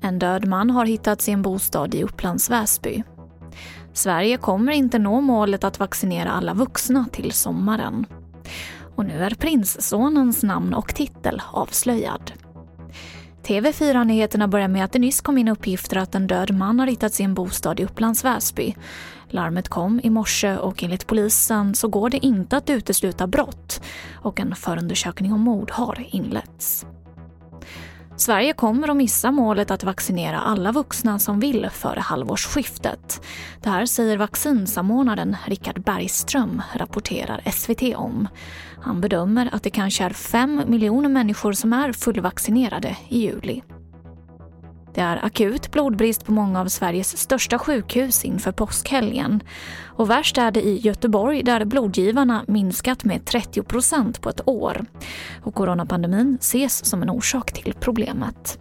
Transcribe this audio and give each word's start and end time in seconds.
En 0.00 0.18
död 0.18 0.46
man 0.46 0.70
har 0.70 0.86
hittats 0.86 1.28
i 1.28 1.32
en 1.32 1.42
bostad 1.42 1.94
i 1.94 2.02
Upplands 2.02 2.50
Väsby. 2.50 3.02
Sverige 3.92 4.36
kommer 4.36 4.72
inte 4.72 4.98
nå 4.98 5.20
målet 5.20 5.64
att 5.64 5.78
vaccinera 5.78 6.30
alla 6.30 6.54
vuxna 6.54 7.06
till 7.12 7.32
sommaren. 7.32 8.06
Och 8.96 9.04
nu 9.04 9.24
är 9.24 9.30
prinssonens 9.30 10.42
namn 10.42 10.74
och 10.74 10.94
titel 10.94 11.42
avslöjad. 11.52 12.32
TV4-nyheterna 13.46 14.48
börjar 14.48 14.68
med 14.68 14.84
att 14.84 14.92
det 14.92 14.98
nyss 14.98 15.20
kom 15.20 15.38
in 15.38 15.48
uppgifter 15.48 15.96
att 15.96 16.14
en 16.14 16.26
död 16.26 16.54
man 16.54 16.80
har 16.80 16.86
hittats 16.86 17.20
i 17.20 17.22
en 17.22 17.34
bostad 17.34 17.80
i 17.80 17.84
Upplands 17.84 18.24
Väsby. 18.24 18.74
Larmet 19.28 19.68
kom 19.68 20.00
i 20.04 20.10
morse 20.10 20.56
och 20.56 20.82
enligt 20.82 21.06
polisen 21.06 21.74
så 21.74 21.88
går 21.88 22.10
det 22.10 22.26
inte 22.26 22.56
att 22.56 22.70
utesluta 22.70 23.26
brott 23.26 23.82
och 24.14 24.40
en 24.40 24.56
förundersökning 24.56 25.32
om 25.32 25.40
mord 25.40 25.70
har 25.70 26.06
inletts. 26.10 26.86
Sverige 28.18 28.52
kommer 28.52 28.88
att 28.88 28.96
missa 28.96 29.30
målet 29.30 29.70
att 29.70 29.84
vaccinera 29.84 30.40
alla 30.40 30.72
vuxna 30.72 31.18
som 31.18 31.40
vill 31.40 31.68
före 31.72 32.00
halvårsskiftet. 32.00 33.22
Det 33.62 33.70
här 33.70 33.86
säger 33.86 34.16
vaccinsamordnaren 34.16 35.36
Richard 35.46 35.82
Bergström, 35.82 36.62
rapporterar 36.74 37.40
SVT 37.52 37.96
om. 37.96 38.28
Han 38.82 39.00
bedömer 39.00 39.48
att 39.52 39.62
det 39.62 39.70
kanske 39.70 40.04
är 40.04 40.10
5 40.10 40.62
miljoner 40.66 41.08
människor 41.08 41.52
som 41.52 41.72
är 41.72 41.92
fullvaccinerade 41.92 42.96
i 43.08 43.18
juli. 43.18 43.62
Det 44.96 45.02
är 45.02 45.24
akut 45.24 45.70
blodbrist 45.70 46.24
på 46.24 46.32
många 46.32 46.60
av 46.60 46.66
Sveriges 46.66 47.18
största 47.18 47.58
sjukhus 47.58 48.24
inför 48.24 48.52
påskhelgen. 48.52 49.42
Och 49.84 50.10
värst 50.10 50.38
är 50.38 50.50
det 50.50 50.62
i 50.62 50.78
Göteborg 50.78 51.42
där 51.42 51.64
blodgivarna 51.64 52.44
minskat 52.48 53.04
med 53.04 53.24
30 53.24 53.62
procent 53.62 54.20
på 54.20 54.28
ett 54.28 54.48
år. 54.48 54.84
Och 55.42 55.54
coronapandemin 55.54 56.38
ses 56.40 56.84
som 56.84 57.02
en 57.02 57.10
orsak 57.10 57.52
till 57.52 57.74
problemet. 57.80 58.58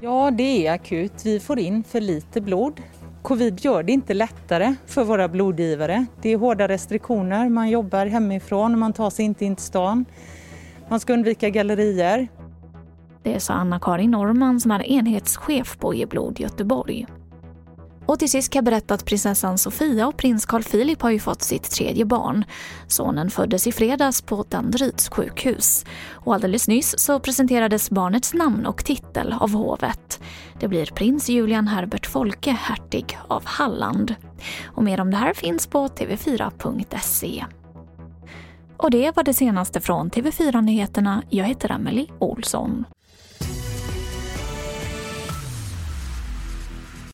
Ja, 0.00 0.30
det 0.30 0.66
är 0.66 0.72
akut. 0.72 1.12
Vi 1.24 1.40
får 1.40 1.58
in 1.58 1.84
för 1.84 2.00
lite 2.00 2.40
blod. 2.40 2.80
Covid 3.22 3.64
gör 3.64 3.82
det 3.82 3.92
inte 3.92 4.14
lättare 4.14 4.74
för 4.86 5.04
våra 5.04 5.28
blodgivare. 5.28 6.06
Det 6.22 6.28
är 6.28 6.36
hårda 6.36 6.68
restriktioner, 6.68 7.48
man 7.48 7.70
jobbar 7.70 8.06
hemifrån, 8.06 8.78
man 8.78 8.92
tar 8.92 9.10
sig 9.10 9.24
inte 9.24 9.44
in 9.44 9.56
till 9.56 9.64
stan. 9.64 10.04
Man 10.88 11.00
ska 11.00 11.12
undvika 11.12 11.50
gallerier. 11.50 12.28
Det 13.22 13.40
sa 13.40 13.54
Anna-Karin 13.54 14.10
Norman 14.10 14.60
som 14.60 14.70
är 14.70 14.82
enhetschef 14.82 15.78
på 15.78 15.94
Eblod 15.94 16.40
Göteborg. 16.40 17.06
Och 18.06 18.18
till 18.18 18.30
sist 18.30 18.52
kan 18.52 18.58
jag 18.58 18.64
berätta 18.64 18.94
att 18.94 19.04
prinsessan 19.04 19.58
Sofia 19.58 20.06
och 20.06 20.16
prins 20.16 20.46
Carl 20.46 20.62
Philip 20.62 21.02
har 21.02 21.10
ju 21.10 21.18
fått 21.18 21.42
sitt 21.42 21.70
tredje 21.70 22.04
barn. 22.04 22.44
Sonen 22.86 23.30
föddes 23.30 23.66
i 23.66 23.72
fredags 23.72 24.22
på 24.22 24.44
Danderyds 24.48 25.08
sjukhus. 25.08 25.84
Och 26.12 26.34
alldeles 26.34 26.68
nyss 26.68 26.94
så 26.98 27.20
presenterades 27.20 27.90
barnets 27.90 28.34
namn 28.34 28.66
och 28.66 28.84
titel 28.84 29.32
av 29.40 29.50
hovet. 29.50 30.20
Det 30.60 30.68
blir 30.68 30.86
prins 30.86 31.28
Julian 31.28 31.68
Herbert 31.68 32.06
Folke, 32.06 32.50
hertig 32.50 33.18
av 33.28 33.42
Halland. 33.44 34.14
Och 34.64 34.84
mer 34.84 35.00
om 35.00 35.10
det 35.10 35.16
här 35.16 35.34
finns 35.34 35.66
på 35.66 35.88
tv4.se. 35.88 37.44
Och 38.76 38.90
det 38.90 39.16
var 39.16 39.22
det 39.22 39.34
senaste 39.34 39.80
från 39.80 40.10
TV4 40.10 40.60
Nyheterna. 40.60 41.22
Jag 41.30 41.44
heter 41.44 41.70
Emily 41.70 42.06
Olsson. 42.18 42.84